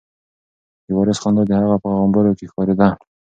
[0.85, 2.87] د وارث خندا د هغه په غومبورو کې ښکارېده.